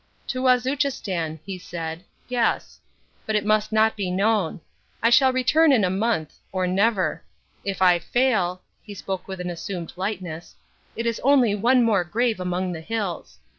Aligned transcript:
"To 0.29 0.41
Wazuchistan," 0.41 1.39
he 1.45 1.59
said, 1.59 2.03
"yes. 2.27 2.79
But 3.27 3.35
it 3.35 3.45
must 3.45 3.71
not 3.71 3.95
be 3.95 4.09
known. 4.09 4.59
I 5.03 5.11
shall 5.11 5.31
return 5.31 5.71
in 5.71 5.83
a 5.83 5.91
month 5.91 6.39
or 6.51 6.65
never. 6.65 7.21
If 7.63 7.83
I 7.83 7.99
fail" 7.99 8.63
he 8.81 8.95
spoke 8.95 9.27
with 9.27 9.39
an 9.39 9.51
assumed 9.51 9.93
lightness 9.95 10.55
"it 10.95 11.05
is 11.05 11.21
only 11.23 11.53
one 11.53 11.83
more 11.83 12.03
grave 12.03 12.39
among 12.39 12.71
the 12.71 12.81
hills. 12.81 13.37